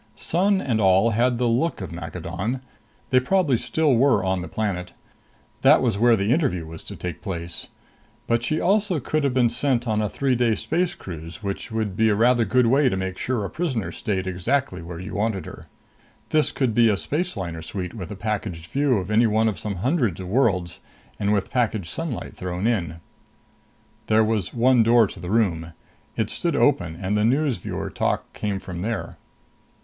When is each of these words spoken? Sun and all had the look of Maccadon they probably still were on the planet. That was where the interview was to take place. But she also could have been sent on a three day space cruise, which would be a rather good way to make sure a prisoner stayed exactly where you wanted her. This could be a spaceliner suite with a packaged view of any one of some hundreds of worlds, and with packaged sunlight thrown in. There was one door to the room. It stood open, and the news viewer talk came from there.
Sun 0.15 0.61
and 0.61 0.81
all 0.81 1.11
had 1.11 1.37
the 1.37 1.45
look 1.47 1.79
of 1.79 1.91
Maccadon 1.91 2.61
they 3.11 3.19
probably 3.19 3.55
still 3.55 3.93
were 3.93 4.23
on 4.23 4.41
the 4.41 4.47
planet. 4.47 4.93
That 5.61 5.79
was 5.83 5.99
where 5.99 6.15
the 6.15 6.33
interview 6.33 6.65
was 6.65 6.83
to 6.85 6.95
take 6.95 7.21
place. 7.21 7.67
But 8.25 8.41
she 8.41 8.59
also 8.59 8.99
could 8.99 9.23
have 9.23 9.35
been 9.35 9.51
sent 9.51 9.87
on 9.87 10.01
a 10.01 10.09
three 10.09 10.33
day 10.35 10.55
space 10.55 10.95
cruise, 10.95 11.43
which 11.43 11.71
would 11.71 11.95
be 11.95 12.09
a 12.09 12.15
rather 12.15 12.45
good 12.45 12.65
way 12.65 12.89
to 12.89 12.97
make 12.97 13.19
sure 13.19 13.45
a 13.45 13.49
prisoner 13.51 13.91
stayed 13.91 14.25
exactly 14.25 14.81
where 14.81 14.99
you 14.99 15.13
wanted 15.13 15.45
her. 15.45 15.67
This 16.29 16.51
could 16.51 16.73
be 16.73 16.89
a 16.89 16.93
spaceliner 16.97 17.61
suite 17.63 17.93
with 17.93 18.09
a 18.09 18.15
packaged 18.15 18.65
view 18.71 18.97
of 18.97 19.11
any 19.11 19.27
one 19.27 19.47
of 19.47 19.59
some 19.59 19.75
hundreds 19.85 20.19
of 20.19 20.27
worlds, 20.27 20.79
and 21.19 21.31
with 21.31 21.51
packaged 21.51 21.89
sunlight 21.91 22.35
thrown 22.35 22.65
in. 22.65 23.01
There 24.07 24.23
was 24.23 24.51
one 24.51 24.81
door 24.81 25.05
to 25.05 25.19
the 25.19 25.29
room. 25.29 25.73
It 26.17 26.31
stood 26.31 26.55
open, 26.55 26.97
and 26.99 27.15
the 27.15 27.23
news 27.23 27.57
viewer 27.57 27.91
talk 27.91 28.33
came 28.33 28.57
from 28.57 28.79
there. 28.79 29.17